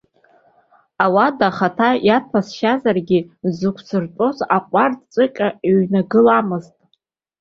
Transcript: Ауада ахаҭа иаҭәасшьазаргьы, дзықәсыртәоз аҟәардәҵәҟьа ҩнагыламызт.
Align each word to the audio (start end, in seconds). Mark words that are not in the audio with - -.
Ауада 1.03 1.45
ахаҭа 1.49 1.89
иаҭәасшьазаргьы, 2.07 3.19
дзықәсыртәоз 3.45 4.37
аҟәардәҵәҟьа 4.55 5.47
ҩнагыламызт. 5.75 6.75